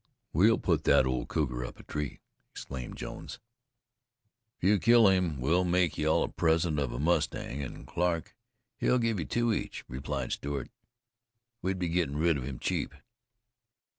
[0.33, 3.37] "We'll put that old cougar up a tree," exclaimed Jones.
[4.57, 8.35] "If you kill him we'll make you all a present of a mustang, an' Clarke,
[8.79, 10.71] he'll give you two each," replied Stewart.
[11.61, 12.95] "We'd be gettin' rid of him cheap."